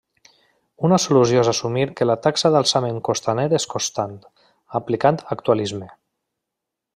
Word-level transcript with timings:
Una 0.87 0.97
solució 1.01 1.41
és 1.43 1.51
assumir 1.51 1.83
que 1.99 2.07
la 2.07 2.15
taxa 2.23 2.51
d'alçament 2.55 2.97
costaner 3.09 3.45
és 3.59 3.67
constant, 3.75 4.17
aplicant 4.81 5.21
actualisme. 5.37 5.93